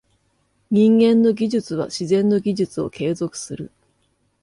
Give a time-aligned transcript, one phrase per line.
[0.71, 3.71] 人間の技術は自然の技術を継続する。